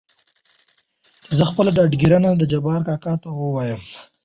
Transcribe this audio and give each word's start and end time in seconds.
چې 1.23 1.31
زه 1.39 1.43
خپله 1.51 1.69
ډاډګرنه 1.77 2.29
جبار 2.51 2.81
کاکا 2.87 3.13
ته 3.21 3.29
ووايم. 3.33 3.81